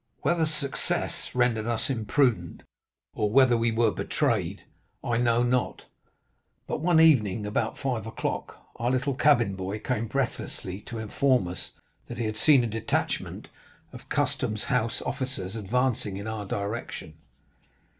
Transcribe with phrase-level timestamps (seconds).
[0.23, 2.63] "Whether success rendered us imprudent,
[3.13, 4.63] or whether we were betrayed,
[5.03, 5.85] I know not;
[6.65, 11.73] but one evening, about five o'clock, our little cabin boy came breathlessly, to inform us
[12.07, 13.47] that he had seen a detachment
[13.93, 17.13] of custom house officers advancing in our direction.